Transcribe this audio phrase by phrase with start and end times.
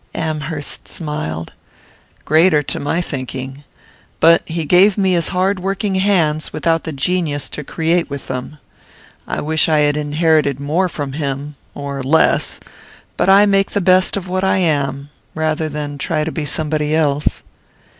[0.15, 1.53] Amherst smiled.
[2.25, 3.63] "Greater, to my thinking;
[4.19, 8.57] but he gave me his hard working hands without the genius to create with them.
[9.27, 12.59] I wish I had inherited more from him, or less;
[13.15, 16.45] but I must make the best of what I am, rather than try to be
[16.45, 17.43] somebody else."